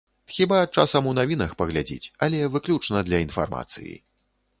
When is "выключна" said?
2.55-3.05